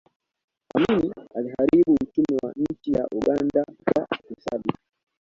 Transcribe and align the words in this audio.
amini 0.75 1.11
aliharibu 1.35 1.93
uchumi 2.01 2.39
wa 2.43 2.53
nchi 2.55 2.91
ya 2.93 3.07
uganda 3.11 3.65
kwa 3.85 4.07
ufisadi 4.23 4.73